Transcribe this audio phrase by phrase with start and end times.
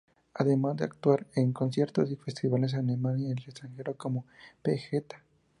[0.33, 4.25] Además de actuar en conciertos y Festivales en Alemania y el extranjero, como
[4.63, 5.03] p.ej.